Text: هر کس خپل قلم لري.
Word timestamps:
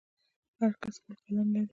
هر 0.59 0.71
کس 0.81 0.95
خپل 0.99 1.15
قلم 1.23 1.47
لري. 1.55 1.67